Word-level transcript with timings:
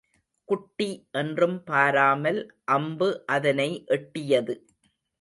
குட்டி 0.49 0.87
என்றும் 1.11 1.63
பாராமல் 1.63 2.41
அம்பு 2.71 3.09
அதனை 3.27 3.69
எட்டியது. 3.87 4.55